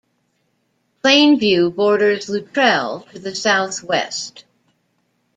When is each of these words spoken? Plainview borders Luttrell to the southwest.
Plainview 1.03 1.75
borders 1.75 2.27
Luttrell 2.27 3.01
to 3.11 3.19
the 3.19 3.35
southwest. 3.35 4.45